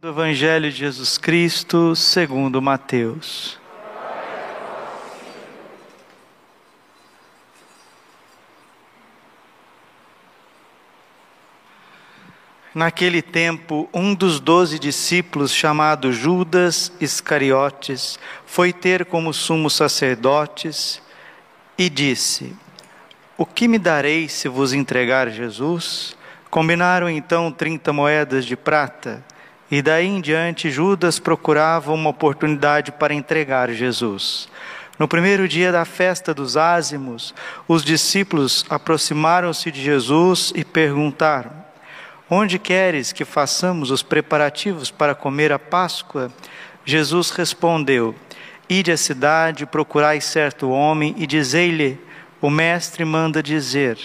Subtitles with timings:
[0.00, 3.58] Do Evangelho de Jesus Cristo, segundo Mateus.
[12.72, 21.02] Naquele tempo, um dos doze discípulos, chamado Judas Iscariotes, foi ter como sumos sacerdotes
[21.76, 22.54] e disse:
[23.36, 26.16] O que me dareis se vos entregar Jesus?
[26.48, 29.26] Combinaram então trinta moedas de prata.
[29.70, 34.48] E daí em diante, Judas procurava uma oportunidade para entregar Jesus.
[34.98, 37.34] No primeiro dia da festa dos ázimos,
[37.68, 41.52] os discípulos aproximaram-se de Jesus e perguntaram:
[42.30, 46.32] Onde queres que façamos os preparativos para comer a Páscoa?
[46.84, 48.14] Jesus respondeu:
[48.68, 52.00] Ide à cidade, procurai certo homem e dizei-lhe:
[52.40, 53.98] O mestre manda dizer: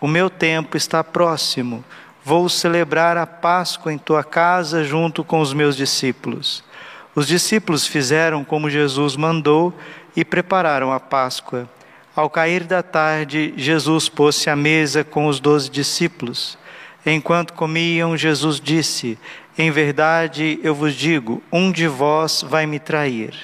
[0.00, 1.84] O meu tempo está próximo
[2.26, 6.64] Vou celebrar a Páscoa em tua casa junto com os meus discípulos.
[7.14, 9.72] Os discípulos fizeram como Jesus mandou
[10.16, 11.70] e prepararam a Páscoa.
[12.16, 16.58] Ao cair da tarde, Jesus pôs-se à mesa com os doze discípulos.
[17.06, 19.16] Enquanto comiam, Jesus disse:
[19.56, 23.36] Em verdade eu vos digo, um de vós vai me trair.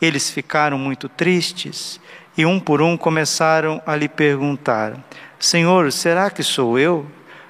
[0.00, 2.00] Eles ficaram muito tristes
[2.34, 5.04] e um por um começaram a lhe perguntar:
[5.38, 7.06] Senhor, será que sou eu?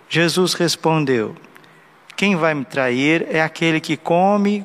[0.09, 1.35] Jesus respondeu:
[2.17, 4.65] Quem vai me trair é aquele que come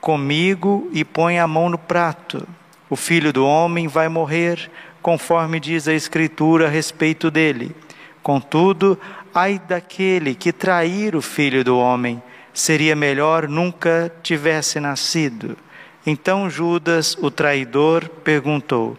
[0.00, 2.46] comigo e põe a mão no prato.
[2.88, 4.70] O filho do homem vai morrer,
[5.00, 7.74] conforme diz a Escritura a respeito dele.
[8.22, 8.98] Contudo,
[9.32, 12.20] ai daquele que trair o filho do homem,
[12.52, 15.56] seria melhor nunca tivesse nascido.
[16.04, 18.98] Então Judas, o traidor, perguntou: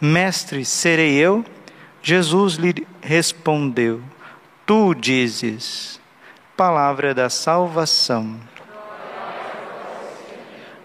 [0.00, 1.44] Mestre, serei eu?
[2.02, 4.02] Jesus lhe respondeu:
[4.68, 5.98] tu dizes.
[6.54, 8.38] Palavra da salvação.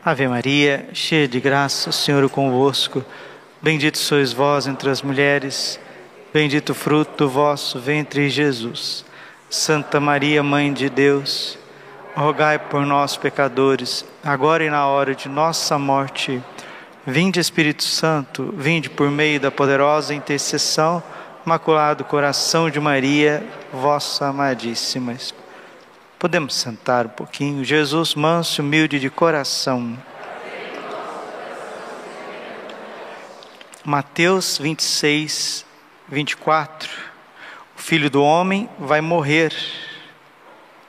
[0.06, 3.04] Ave Maria, cheia de graça, o Senhor é convosco.
[3.62, 5.78] Bendito sois vós entre as mulheres,
[6.34, 9.04] bendito o fruto do vosso ventre, Jesus.
[9.50, 11.58] Santa Maria, Mãe de Deus,
[12.16, 16.42] rogai por nós, pecadores, agora e na hora de nossa morte.
[17.06, 21.04] Vinde, Espírito Santo, vinde por meio da poderosa intercessão
[21.46, 25.14] Imaculado Coração de Maria, vossa amadíssima.
[26.18, 27.66] Podemos sentar um pouquinho.
[27.66, 29.98] Jesus, manso humilde de coração.
[33.84, 35.66] Mateus 26,
[36.08, 36.90] 24.
[37.78, 39.54] O filho do homem vai morrer.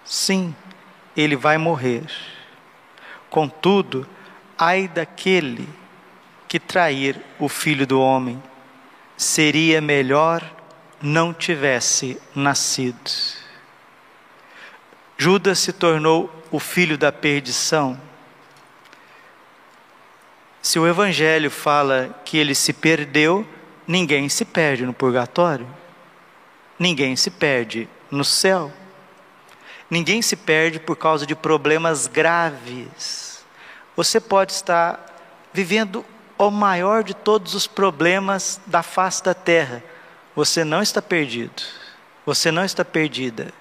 [0.05, 0.55] Sim,
[1.17, 2.05] ele vai morrer.
[3.29, 4.07] Contudo,
[4.57, 5.69] ai daquele
[6.47, 8.41] que trair o filho do homem
[9.17, 10.43] seria melhor
[11.01, 13.11] não tivesse nascido.
[15.17, 18.01] Judas se tornou o filho da perdição.
[20.63, 23.47] Se o Evangelho fala que ele se perdeu,
[23.87, 25.69] ninguém se perde no purgatório,
[26.79, 28.73] ninguém se perde no céu,
[29.91, 33.45] ninguém se perde por causa de problemas graves.
[33.95, 35.05] Você pode estar
[35.53, 36.05] vivendo
[36.39, 39.83] o maior de todos os problemas da face da terra.
[40.35, 41.63] Você não está perdido.
[42.27, 43.53] Você não está perdida.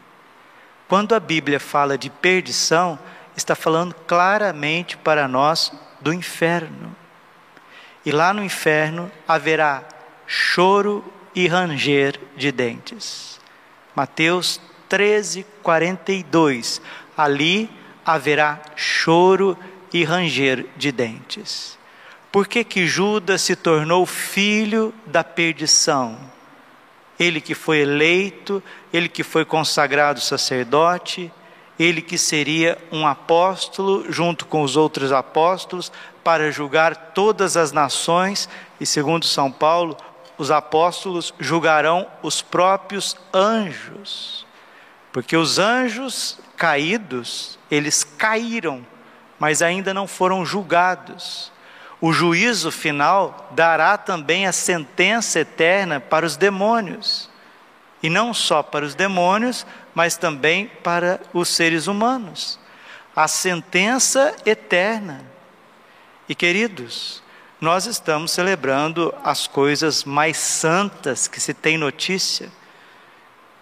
[0.88, 2.98] Quando a Bíblia fala de perdição,
[3.36, 6.96] está falando claramente para nós do inferno.
[8.06, 9.84] E lá no inferno haverá
[10.28, 11.04] choro
[11.36, 13.40] e ranger de dentes.
[13.96, 16.82] Mateus 13, 42.
[17.16, 17.70] Ali
[18.06, 19.58] haverá choro
[19.92, 21.78] e ranger de dentes.
[22.34, 26.18] Por que, que Judas se tornou filho da perdição?
[27.20, 28.62] Ele que foi eleito,
[28.92, 31.32] ele que foi consagrado sacerdote,
[31.78, 35.92] ele que seria um apóstolo junto com os outros apóstolos
[36.24, 39.96] para julgar todas as nações, e segundo São Paulo,
[40.36, 44.44] os apóstolos julgarão os próprios anjos.
[45.12, 48.84] Porque os anjos caídos, eles caíram,
[49.38, 51.53] mas ainda não foram julgados
[52.06, 57.30] o juízo final dará também a sentença eterna para os demônios.
[58.04, 59.66] E não só para os demônios,
[59.96, 62.60] mas também para os seres humanos.
[63.16, 65.24] A sentença eterna.
[66.28, 67.24] E queridos,
[67.62, 72.52] nós estamos celebrando as coisas mais santas que se tem notícia.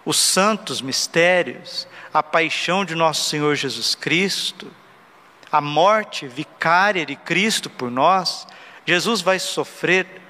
[0.04, 4.66] Os santos mistérios, a paixão de nosso Senhor Jesus Cristo,
[5.52, 8.48] a morte vicária de Cristo por nós,
[8.86, 10.22] Jesus vai sofrer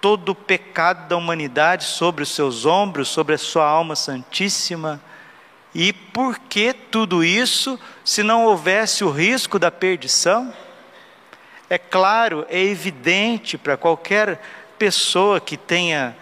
[0.00, 5.00] todo o pecado da humanidade sobre os seus ombros, sobre a sua alma santíssima,
[5.74, 10.52] E por que tudo isso se não houvesse o risco da perdição?
[11.70, 14.38] É claro, é evidente para qualquer
[14.78, 16.14] pessoa que tenha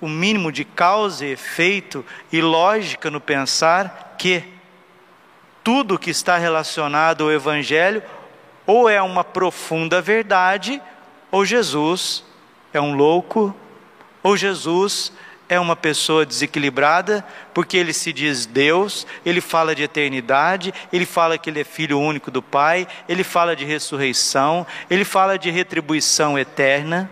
[0.00, 2.02] o mínimo de causa e efeito
[2.32, 4.42] e lógica no pensar que
[5.68, 8.02] tudo que está relacionado ao Evangelho
[8.66, 10.80] ou é uma profunda verdade,
[11.30, 12.24] ou Jesus
[12.72, 13.54] é um louco,
[14.22, 15.12] ou Jesus
[15.46, 17.22] é uma pessoa desequilibrada,
[17.52, 22.00] porque ele se diz Deus, ele fala de eternidade, ele fala que ele é filho
[22.00, 27.10] único do Pai, ele fala de ressurreição, ele fala de retribuição eterna.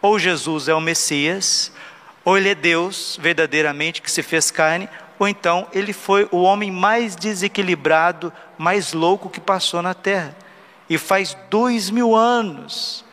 [0.00, 1.70] Ou Jesus é o Messias,
[2.24, 6.70] ou ele é Deus verdadeiramente que se fez carne, ou então ele foi o homem
[6.70, 10.36] mais desequilibrado, mais louco que passou na terra.
[10.88, 13.04] E faz dois mil anos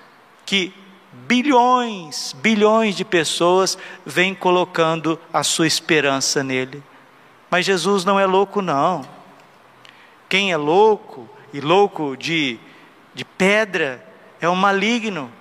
[0.46, 0.74] que
[1.12, 6.84] bilhões, bilhões de pessoas vêm colocando a sua esperança nele.
[7.50, 9.04] Mas Jesus não é louco, não.
[10.28, 12.60] Quem é louco, e louco de,
[13.14, 14.04] de pedra,
[14.42, 15.32] é o maligno.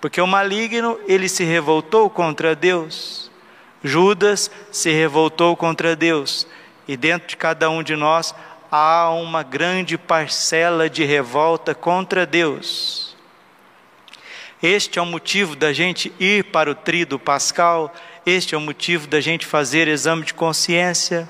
[0.00, 3.29] Porque o maligno, ele se revoltou contra Deus.
[3.82, 6.46] Judas se revoltou contra Deus.
[6.86, 8.34] E dentro de cada um de nós
[8.70, 13.16] há uma grande parcela de revolta contra Deus.
[14.62, 17.94] Este é o motivo da gente ir para o trido pascal,
[18.26, 21.26] este é o motivo da gente fazer exame de consciência,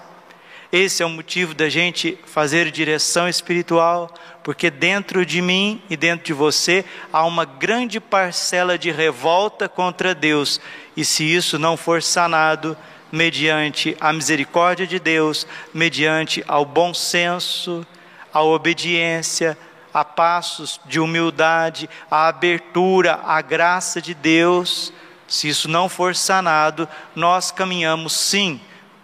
[0.72, 4.12] esse é o motivo da gente fazer direção espiritual,
[4.42, 10.14] porque dentro de mim e dentro de você há uma grande parcela de revolta contra
[10.14, 10.60] Deus,
[11.00, 12.76] e se isso não for sanado,
[13.10, 17.86] mediante a misericórdia de Deus, mediante ao bom senso,
[18.30, 19.56] a obediência,
[19.94, 24.92] a passos de humildade, a abertura, a graça de Deus,
[25.26, 26.86] se isso não for sanado,
[27.16, 28.60] nós caminhamos sim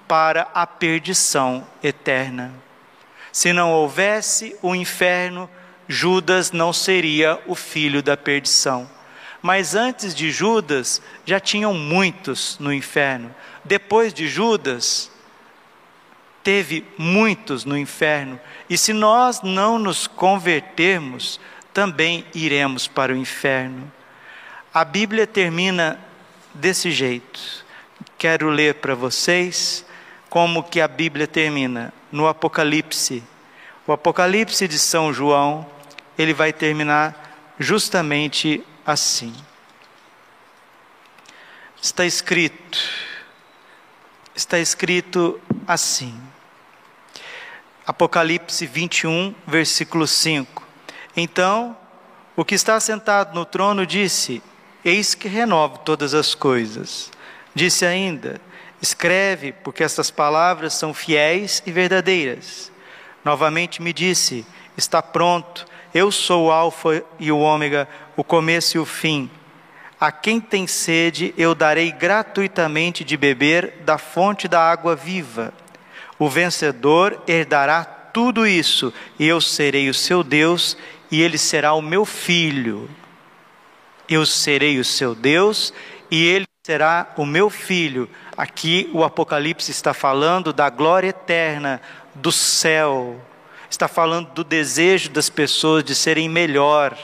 [0.06, 2.52] para a perdição eterna.
[3.32, 5.48] Se não houvesse o inferno,
[5.88, 8.95] Judas não seria o filho da perdição.
[9.42, 13.34] Mas antes de Judas, já tinham muitos no inferno.
[13.64, 15.10] Depois de Judas,
[16.46, 18.38] teve muitos no inferno,
[18.70, 21.40] e se nós não nos convertermos,
[21.72, 23.92] também iremos para o inferno.
[24.72, 25.98] A Bíblia termina
[26.54, 27.66] desse jeito.
[28.16, 29.84] Quero ler para vocês
[30.30, 33.24] como que a Bíblia termina no Apocalipse.
[33.86, 35.66] O Apocalipse de São João,
[36.16, 39.34] ele vai terminar justamente assim.
[41.82, 42.78] Está escrito,
[44.34, 46.18] está escrito assim.
[47.86, 50.62] Apocalipse 21, versículo 5.
[51.16, 51.76] Então,
[52.36, 54.42] o que está sentado no trono disse:
[54.84, 57.10] Eis que renovo todas as coisas.
[57.54, 58.40] Disse ainda:
[58.80, 62.72] Escreve, porque estas palavras são fiéis e verdadeiras.
[63.24, 64.46] Novamente me disse:
[64.76, 69.30] Está pronto, eu sou o Alfa e o Ômega, o começo e o fim.
[70.00, 75.52] A quem tem sede, eu darei gratuitamente de beber da fonte da água viva.
[76.18, 80.76] O vencedor herdará tudo isso, e eu serei o seu Deus,
[81.10, 82.90] e ele será o meu filho.
[84.08, 85.72] Eu serei o seu Deus,
[86.10, 88.08] e ele será o meu filho.
[88.36, 91.80] Aqui o Apocalipse está falando da glória eterna,
[92.14, 93.20] do céu,
[93.70, 96.96] está falando do desejo das pessoas de serem melhor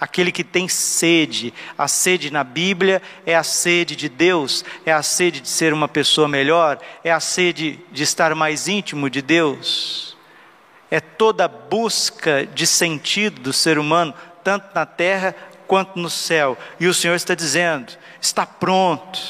[0.00, 1.52] aquele que tem sede.
[1.76, 5.86] A sede na Bíblia é a sede de Deus, é a sede de ser uma
[5.86, 10.16] pessoa melhor, é a sede de estar mais íntimo de Deus.
[10.90, 16.56] É toda a busca de sentido do ser humano, tanto na terra quanto no céu.
[16.80, 19.20] E o Senhor está dizendo: está pronto.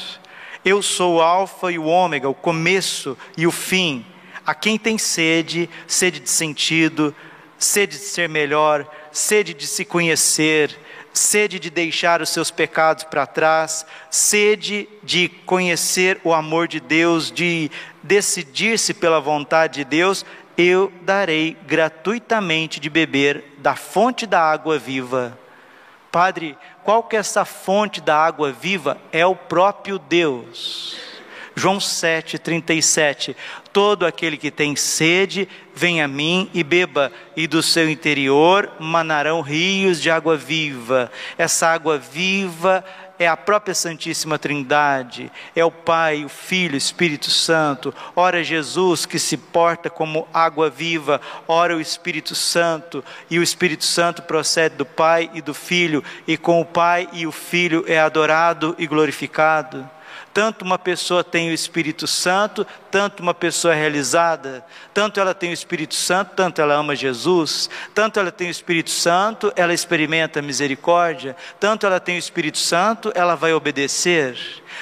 [0.63, 4.05] Eu sou o Alfa e o Ômega, o começo e o fim.
[4.45, 7.15] A quem tem sede, sede de sentido,
[7.57, 10.77] sede de ser melhor, sede de se conhecer,
[11.13, 17.31] sede de deixar os seus pecados para trás, sede de conhecer o amor de Deus,
[17.31, 17.69] de
[18.01, 20.25] decidir-se pela vontade de Deus,
[20.57, 25.37] eu darei gratuitamente de beber da fonte da água viva.
[26.11, 28.97] Padre, qual que é essa fonte da água viva?
[29.11, 31.10] É o próprio Deus.
[31.55, 33.35] João 7,37.
[33.73, 39.41] Todo aquele que tem sede, venha a mim e beba, e do seu interior manarão
[39.41, 41.11] rios de água viva.
[41.37, 42.83] Essa água viva
[43.23, 47.93] é a própria Santíssima Trindade, é o Pai, o Filho, o Espírito Santo.
[48.15, 53.85] Ora, Jesus que se porta como água viva, ora, o Espírito Santo, e o Espírito
[53.85, 57.99] Santo procede do Pai e do Filho, e com o Pai e o Filho é
[57.99, 59.87] adorado e glorificado.
[60.33, 65.51] Tanto uma pessoa tem o Espírito Santo, tanto uma pessoa é realizada, tanto ela tem
[65.51, 70.41] o Espírito Santo, tanto ela ama Jesus, tanto ela tem o Espírito Santo, ela experimenta
[70.41, 74.37] misericórdia, tanto ela tem o Espírito Santo, ela vai obedecer.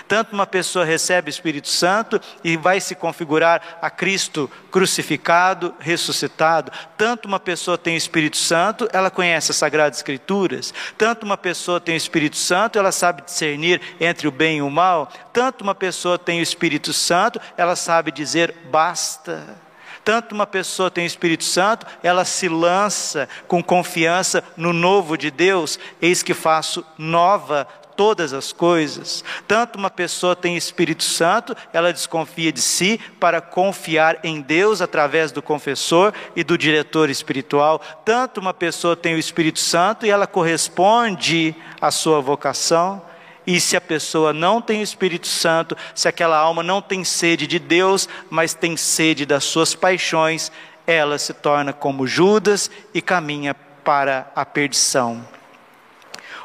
[0.07, 6.71] Tanto uma pessoa recebe o Espírito Santo e vai se configurar a Cristo crucificado, ressuscitado.
[6.97, 10.73] Tanto uma pessoa tem o Espírito Santo, ela conhece as Sagradas Escrituras.
[10.97, 14.69] Tanto uma pessoa tem o Espírito Santo, ela sabe discernir entre o bem e o
[14.69, 15.11] mal.
[15.33, 19.57] Tanto uma pessoa tem o Espírito Santo, ela sabe dizer basta.
[20.05, 25.29] Tanto uma pessoa tem o Espírito Santo, ela se lança com confiança no novo de
[25.29, 29.21] Deus, eis que faço nova todas as coisas.
[29.45, 35.33] Tanto uma pessoa tem Espírito Santo, ela desconfia de si para confiar em Deus através
[35.33, 37.81] do confessor e do diretor espiritual.
[38.05, 43.08] Tanto uma pessoa tem o Espírito Santo e ela corresponde à sua vocação.
[43.49, 47.47] E se a pessoa não tem o Espírito Santo, se aquela alma não tem sede
[47.47, 50.51] de Deus, mas tem sede das suas paixões,
[50.85, 55.27] ela se torna como Judas e caminha para a perdição.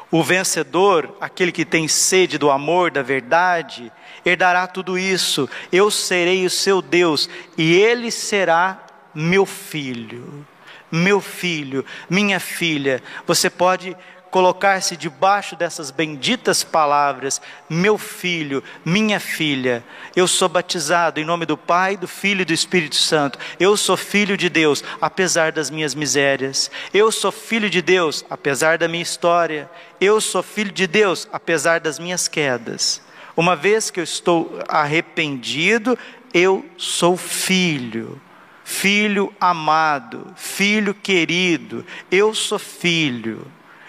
[0.09, 3.91] O vencedor, aquele que tem sede do amor, da verdade,
[4.25, 5.47] herdará tudo isso.
[5.71, 8.83] Eu serei o seu Deus e ele será
[9.13, 10.43] meu filho.
[10.91, 13.03] Meu filho, minha filha.
[13.27, 13.95] Você pode
[14.35, 19.81] colocar-se debaixo dessas benditas palavras: Meu filho, minha filha,
[20.13, 23.39] eu sou batizado em nome do Pai, do Filho e do Espírito Santo.
[23.57, 26.69] Eu sou filho de Deus, apesar das minhas misérias.
[26.93, 29.71] Eu sou filho de Deus, apesar da minha história.
[30.01, 33.01] Eu sou filho de Deus, apesar das minhas quedas.
[33.37, 35.97] Uma vez que eu estou arrependido,
[36.33, 38.21] eu sou filho
[38.67, 43.45] filho amado, filho querido, eu sou filho.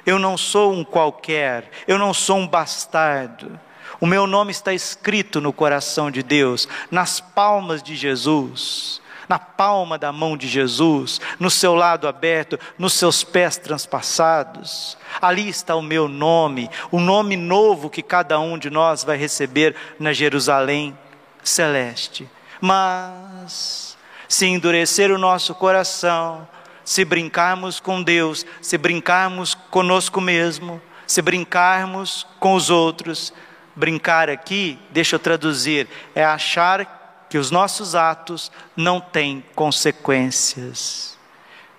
[0.06, 3.58] Eu não sou um qualquer, eu não sou um bastardo.
[4.00, 9.98] O meu nome está escrito no coração de Deus, nas palmas de Jesus, na palma
[9.98, 14.96] da mão de Jesus, no seu lado aberto, nos seus pés transpassados.
[15.20, 19.74] Ali está o meu nome, o nome novo que cada um de nós vai receber
[19.98, 20.96] na Jerusalém
[21.42, 22.28] celeste.
[22.60, 23.96] Mas,
[24.28, 26.46] se endurecer o nosso coração,
[26.86, 33.34] se brincarmos com Deus, se brincarmos conosco mesmo, se brincarmos com os outros.
[33.74, 41.18] Brincar aqui, deixa eu traduzir, é achar que os nossos atos não têm consequências.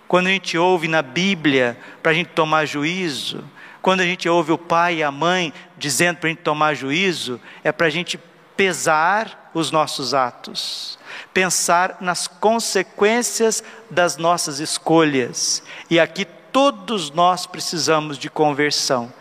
[0.08, 3.44] Quando a gente ouve na Bíblia para a gente tomar juízo,
[3.82, 7.40] quando a gente ouve o pai e a mãe dizendo para a gente tomar juízo,
[7.64, 8.20] é para a gente
[8.58, 11.00] pesar os nossos atos,
[11.34, 15.64] pensar nas consequências das nossas escolhas.
[15.90, 19.14] E aqui todos nós precisamos de conversão,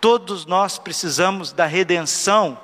[0.00, 2.58] todos nós precisamos da redenção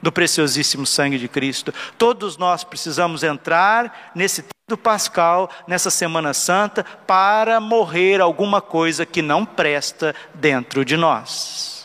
[0.00, 1.74] do preciosíssimo sangue de Cristo.
[1.96, 9.22] Todos nós precisamos entrar nesse tempo pascal, nessa Semana Santa, para morrer alguma coisa que
[9.22, 11.77] não presta dentro de nós.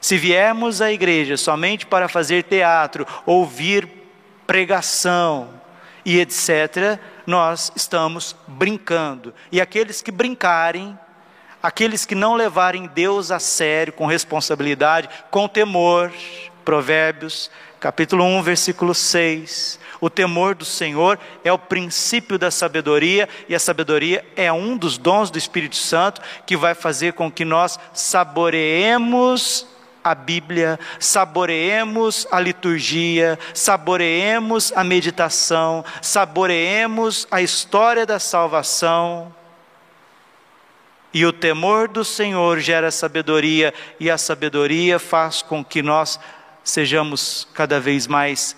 [0.00, 3.88] Se viermos à igreja somente para fazer teatro, ouvir
[4.46, 5.50] pregação
[6.04, 9.34] e etc., nós estamos brincando.
[9.52, 10.98] E aqueles que brincarem,
[11.62, 16.12] aqueles que não levarem Deus a sério, com responsabilidade, com temor,
[16.64, 17.50] Provérbios,
[17.80, 19.80] capítulo 1, versículo 6.
[20.00, 24.96] O temor do Senhor é o princípio da sabedoria, e a sabedoria é um dos
[24.96, 29.66] dons do Espírito Santo que vai fazer com que nós saboreemos
[30.10, 39.34] a Bíblia, saboreemos a liturgia, saboreemos a meditação, saboreemos a história da salvação.
[41.12, 46.20] E o temor do Senhor gera sabedoria, e a sabedoria faz com que nós
[46.62, 48.54] sejamos cada vez mais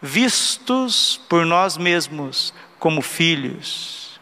[0.00, 4.20] vistos por nós mesmos como filhos,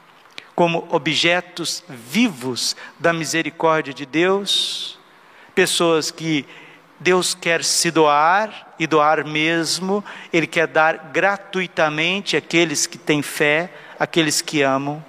[0.55, 5.00] como objetos vivos da misericórdia de Deus
[5.51, 6.47] pessoas que
[6.99, 13.73] Deus quer se doar e doar mesmo, Ele quer dar gratuitamente àqueles que têm fé,
[13.99, 15.05] àqueles que amam.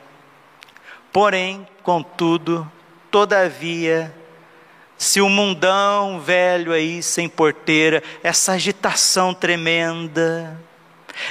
[1.11, 2.69] Porém, contudo,
[3.09, 4.13] todavia,
[4.97, 10.57] se o mundão velho aí sem porteira, essa agitação tremenda,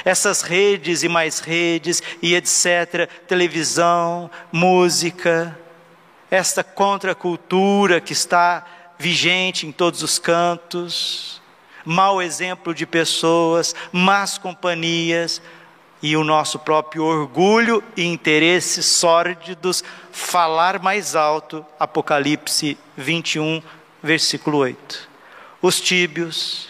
[0.05, 5.57] essas redes e mais redes e etc., televisão, música,
[6.29, 8.63] esta contracultura que está
[9.01, 11.41] vigente em todos os cantos,
[11.83, 15.41] mau exemplo de pessoas, más companhias
[16.03, 21.65] e o nosso próprio orgulho e interesses sórdidos falar mais alto.
[21.79, 23.63] Apocalipse 21,
[24.03, 25.09] versículo 8.
[25.63, 26.69] Os tíbios,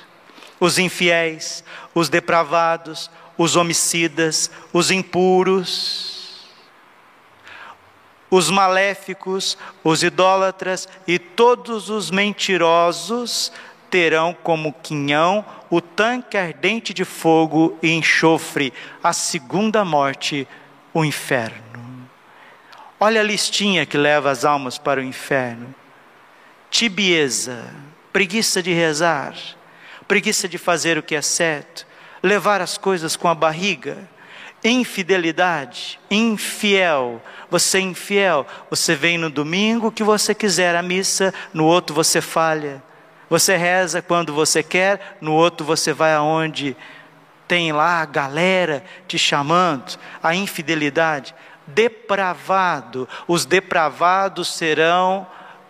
[0.58, 6.11] os infiéis, os depravados, os homicidas, os impuros,
[8.32, 13.52] os maléficos, os idólatras e todos os mentirosos
[13.90, 18.74] terão como quinhão o tanque ardente de fogo e enxofre,
[19.04, 20.48] a segunda morte,
[20.94, 22.10] o inferno.
[22.98, 25.76] Olha a listinha que leva as almas para o inferno:
[26.70, 27.66] tibieza,
[28.14, 29.36] preguiça de rezar,
[30.08, 31.86] preguiça de fazer o que é certo,
[32.24, 33.98] levar as coisas com a barriga,
[34.64, 37.22] infidelidade, infiel.
[37.52, 42.22] Você é infiel, você vem no domingo que você quiser a missa, no outro você
[42.22, 42.82] falha.
[43.30, 46.78] Você reza quando você quer, no outro você vai aonde
[47.50, 51.36] tem lá a galera te chamando, a infidelidade.
[51.68, 55.28] Depravado, os depravados serão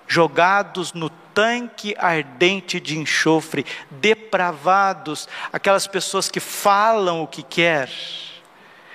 [0.07, 7.89] jogados no tanque ardente de enxofre, depravados, aquelas pessoas que falam o que quer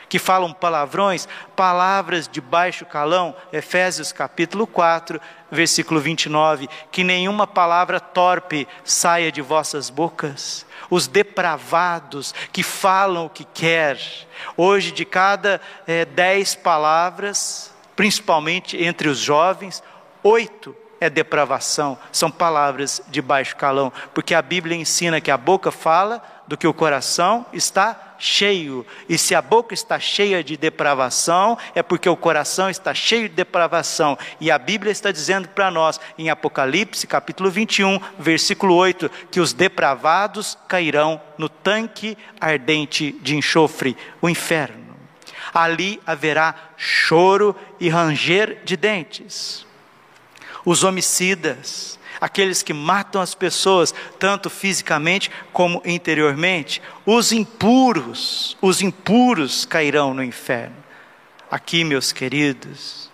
[0.08, 5.20] que falam palavrões, palavras de baixo calão, Efésios capítulo 4,
[5.50, 13.30] versículo 29, que nenhuma palavra torpe saia de vossas bocas, os depravados que falam o
[13.30, 13.98] que quer,
[14.56, 19.82] hoje de cada é, dez palavras, principalmente entre os jovens,
[20.22, 25.70] oito é depravação, são palavras de baixo calão, porque a Bíblia ensina que a boca
[25.70, 28.86] fala do que o coração está cheio.
[29.08, 33.34] E se a boca está cheia de depravação, é porque o coração está cheio de
[33.34, 34.18] depravação.
[34.40, 39.52] E a Bíblia está dizendo para nós, em Apocalipse, capítulo 21, versículo 8, que os
[39.52, 44.96] depravados cairão no tanque ardente de enxofre, o inferno.
[45.52, 49.64] Ali haverá choro e ranger de dentes.
[50.64, 56.82] Os homicidas, aqueles que matam as pessoas, tanto fisicamente como interiormente.
[57.04, 60.76] Os impuros, os impuros cairão no inferno.
[61.50, 63.10] Aqui, meus queridos,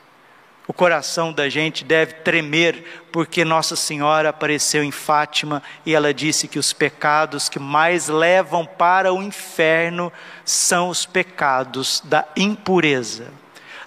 [0.66, 6.48] o coração da gente deve tremer, porque Nossa Senhora apareceu em Fátima e ela disse
[6.48, 10.12] que os pecados que mais levam para o inferno
[10.44, 13.41] são os pecados da impureza.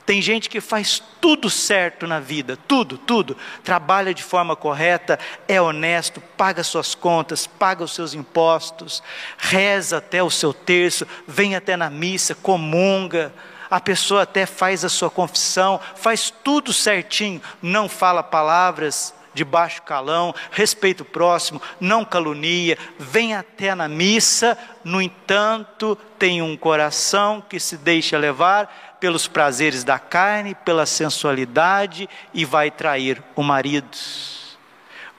[0.06, 3.36] Tem gente que faz tudo certo na vida, tudo, tudo.
[3.64, 9.02] Trabalha de forma correta, é honesto, paga suas contas, paga os seus impostos,
[9.38, 13.34] reza até o seu terço, vem até na missa, comunga.
[13.70, 19.82] A pessoa até faz a sua confissão, faz tudo certinho, não fala palavras de baixo
[19.82, 27.44] calão, respeita o próximo, não calunia, vem até na missa, no entanto, tem um coração
[27.48, 33.96] que se deixa levar pelos prazeres da carne, pela sensualidade e vai trair o marido,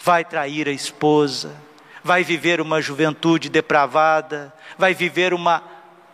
[0.01, 1.55] vai trair a esposa,
[2.03, 5.63] vai viver uma juventude depravada, vai viver uma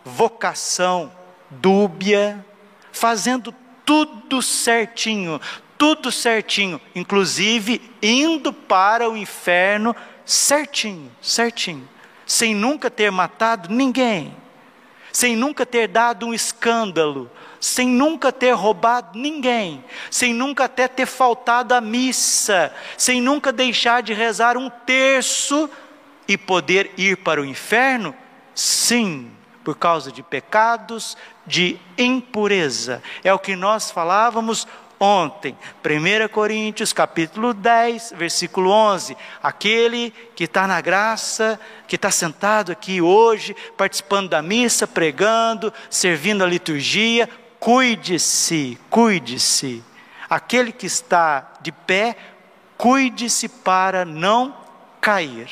[0.05, 1.11] vocação
[1.49, 2.45] dúbia,
[2.91, 3.51] fazendo
[3.83, 5.41] tudo certinho,
[5.75, 11.89] tudo certinho, inclusive indo para o inferno certinho, certinho,
[12.23, 14.31] sem nunca ter matado ninguém,
[15.11, 17.31] sem nunca ter dado um escândalo,
[17.63, 24.03] sem nunca ter roubado ninguém, sem nunca até ter faltado à missa, sem nunca deixar
[24.03, 25.69] de rezar um terço
[26.27, 28.13] e poder ir para o inferno?
[28.53, 29.31] Sim,
[29.63, 31.15] por causa de pecados
[31.47, 33.01] de impureza.
[33.23, 34.67] É o que nós falávamos
[34.99, 35.57] ontem.
[35.85, 39.15] 1 Coríntios capítulo 10, versículo 11.
[39.41, 46.43] Aquele que está na graça, que está sentado aqui hoje, participando da missa, pregando, servindo
[46.43, 47.29] a liturgia,
[47.63, 49.81] cuide-se, cuide-se.
[50.29, 52.17] Aquele que está de pé,
[52.77, 54.53] cuide-se para não
[54.99, 55.47] cair.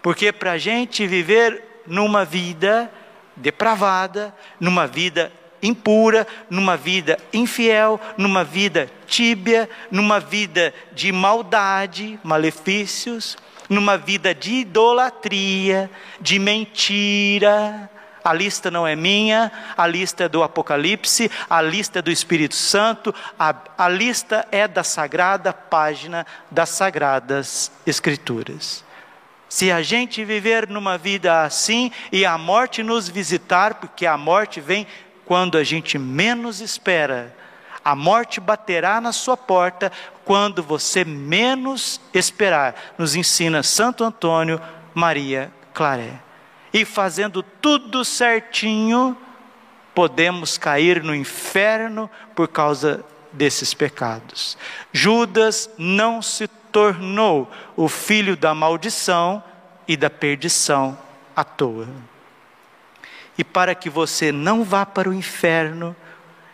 [0.00, 2.88] Porque para a gente viver numa vida
[3.34, 13.36] depravada, numa vida impura, numa vida infiel, numa vida tíbia, numa vida de maldade, malefícios,
[13.68, 17.90] numa vida de idolatria, de mentira,
[18.26, 22.56] a lista não é minha, a lista é do Apocalipse, a lista é do Espírito
[22.56, 28.84] Santo, a, a lista é da sagrada página das Sagradas Escrituras.
[29.48, 34.60] Se a gente viver numa vida assim e a morte nos visitar, porque a morte
[34.60, 34.88] vem
[35.24, 37.32] quando a gente menos espera,
[37.84, 39.92] a morte baterá na sua porta
[40.24, 44.60] quando você menos esperar, nos ensina Santo Antônio
[44.92, 46.25] Maria Claré
[46.72, 49.16] e fazendo tudo certinho,
[49.94, 54.58] podemos cair no inferno por causa desses pecados.
[54.92, 59.42] Judas não se tornou o filho da maldição
[59.88, 60.98] e da perdição
[61.34, 61.88] à toa.
[63.38, 65.94] E para que você não vá para o inferno,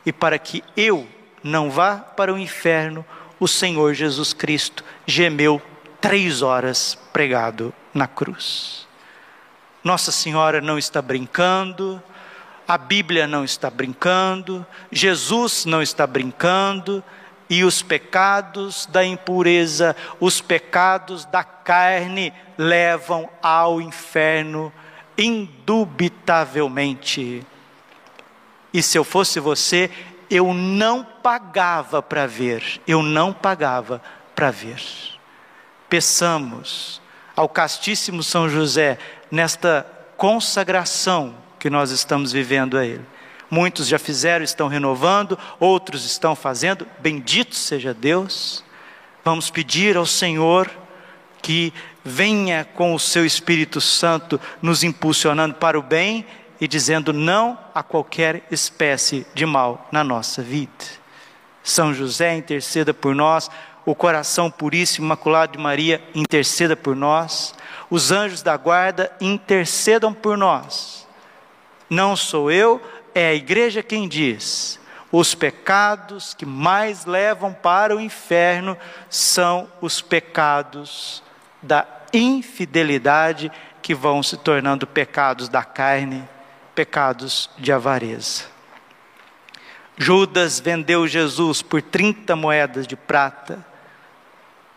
[0.04, 1.06] e para que eu
[1.42, 3.04] não vá para o inferno,
[3.38, 5.60] o Senhor Jesus Cristo gemeu
[6.00, 8.86] três horas pregado na cruz.
[9.82, 12.00] Nossa Senhora não está brincando,
[12.66, 17.02] a Bíblia não está brincando, Jesus não está brincando,
[17.50, 24.72] e os pecados da impureza, os pecados da carne levam ao inferno
[25.18, 27.46] indubitavelmente.
[28.72, 29.90] E se eu fosse você,
[30.30, 34.00] eu não pagava para ver, eu não pagava
[34.34, 34.80] para ver.
[35.90, 37.02] Peçamos
[37.36, 38.96] ao castíssimo São José
[39.32, 39.86] nesta
[40.18, 43.04] consagração que nós estamos vivendo a Ele.
[43.50, 48.62] Muitos já fizeram, estão renovando, outros estão fazendo, bendito seja Deus.
[49.24, 50.70] Vamos pedir ao Senhor
[51.40, 51.72] que
[52.04, 56.26] venha com o seu Espírito Santo nos impulsionando para o bem
[56.60, 60.70] e dizendo não a qualquer espécie de mal na nossa vida.
[61.62, 63.50] São José, interceda por nós,
[63.84, 67.54] o coração puríssimo, imaculado de Maria, interceda por nós,
[67.92, 71.06] os anjos da guarda, intercedam por nós.
[71.90, 72.80] Não sou eu,
[73.14, 74.80] é a igreja quem diz.
[75.12, 78.78] Os pecados que mais levam para o inferno
[79.10, 81.22] são os pecados
[81.60, 83.52] da infidelidade
[83.82, 86.26] que vão se tornando pecados da carne,
[86.74, 88.44] pecados de avareza.
[89.98, 93.62] Judas vendeu Jesus por 30 moedas de prata.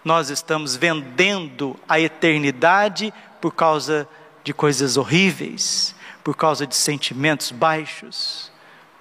[0.05, 4.07] Nós estamos vendendo a eternidade por causa
[4.43, 8.51] de coisas horríveis, por causa de sentimentos baixos,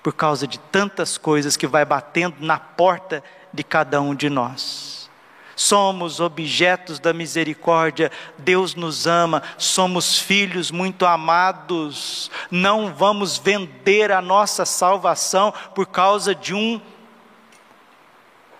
[0.02, 5.10] por causa de tantas coisas que vai batendo na porta de cada um de nós.
[5.54, 14.22] Somos objetos da misericórdia, Deus nos ama, somos filhos muito amados, não vamos vender a
[14.22, 16.80] nossa salvação por causa de um,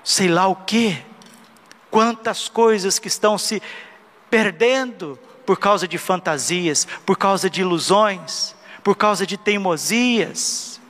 [0.05, 1.03] sei lá o que,
[1.95, 3.63] quantas coisas que estão se
[4.29, 10.81] perdendo por causa de fantasias, por causa de ilusões, por causa de teimosias.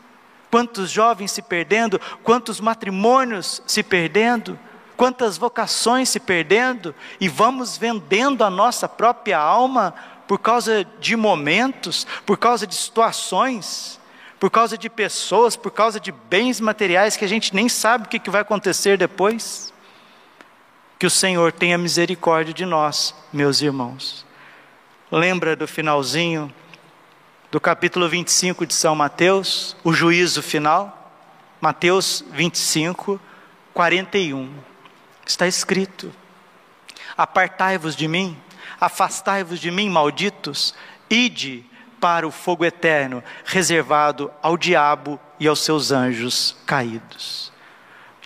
[0.50, 4.58] Quantos jovens se perdendo, quantos matrimônios se perdendo,
[4.96, 9.94] quantas vocações se perdendo e vamos vendendo a nossa própria alma
[10.26, 14.00] por causa de momentos, por causa de situações,
[14.40, 18.08] por causa de pessoas, por causa de bens materiais que a gente nem sabe o
[18.08, 19.73] que vai acontecer depois.
[21.04, 24.24] Que o Senhor tenha misericórdia de nós, meus irmãos.
[25.12, 26.50] Lembra do finalzinho
[27.50, 31.12] do capítulo 25 de São Mateus, o juízo final?
[31.60, 33.20] Mateus 25,
[33.74, 34.50] 41.
[35.26, 36.10] Está escrito:
[37.18, 38.34] Apartai-vos de mim,
[38.80, 40.74] afastai-vos de mim, malditos,
[41.10, 41.66] ide
[42.00, 47.52] para o fogo eterno, reservado ao diabo e aos seus anjos caídos.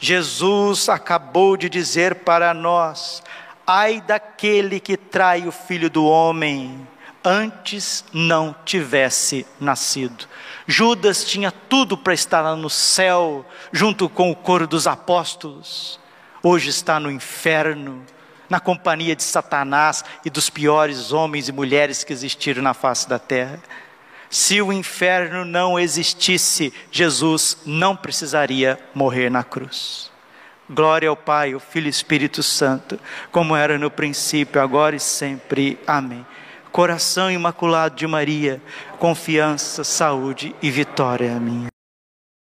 [0.00, 3.22] Jesus acabou de dizer para nós:
[3.66, 6.86] ai daquele que trai o filho do homem,
[7.24, 10.26] antes não tivesse nascido.
[10.66, 15.98] Judas tinha tudo para estar lá no céu, junto com o coro dos apóstolos
[16.42, 18.04] hoje está no inferno,
[18.48, 23.18] na companhia de Satanás e dos piores homens e mulheres que existiram na face da
[23.18, 23.60] terra.
[24.30, 30.10] Se o inferno não existisse, Jesus não precisaria morrer na cruz.
[30.68, 33.00] Glória ao Pai, ao Filho e Espírito Santo,
[33.32, 35.78] como era no princípio, agora e sempre.
[35.86, 36.26] Amém.
[36.70, 38.60] Coração imaculado de Maria,
[38.98, 41.67] confiança, saúde e vitória minha.